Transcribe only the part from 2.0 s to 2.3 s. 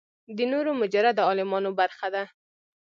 ده.